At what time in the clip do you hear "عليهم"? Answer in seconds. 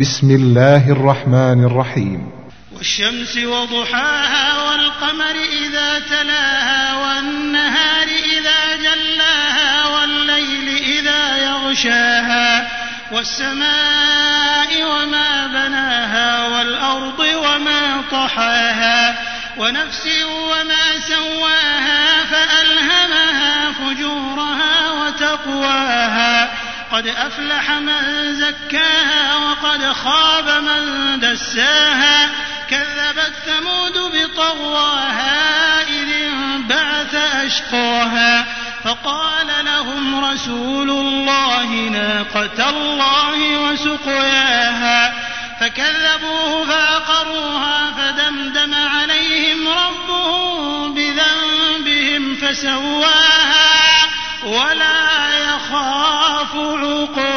48.74-49.68